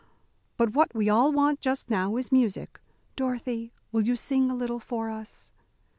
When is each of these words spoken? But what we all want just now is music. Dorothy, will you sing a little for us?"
But 0.57 0.73
what 0.73 0.95
we 0.95 1.09
all 1.09 1.31
want 1.31 1.61
just 1.61 1.87
now 1.91 2.17
is 2.17 2.31
music. 2.31 2.81
Dorothy, 3.15 3.71
will 3.91 4.01
you 4.01 4.15
sing 4.15 4.49
a 4.49 4.55
little 4.55 4.79
for 4.79 5.11
us?" 5.11 5.53